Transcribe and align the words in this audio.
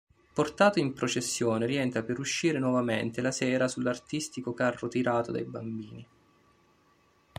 Portato 0.33 0.79
in 0.79 0.93
processione 0.93 1.67
rientra 1.67 2.01
per 2.01 2.17
uscire 2.17 2.57
nuovamente 2.57 3.21
la 3.21 3.29
sera 3.29 3.67
sull'artistico 3.67 4.51
carro 4.51 4.87
tirato 4.87 5.31
dai 5.31 5.45
bambini. 5.45 6.07